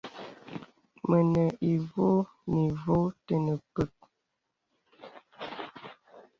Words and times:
Mənə 1.09 1.43
ivɔ̄ɔ̄ 1.71 2.29
nì 2.53 2.63
vɔ̄ɔ̄ 2.81 3.09
tənə 3.25 3.53
pək. 3.73 3.93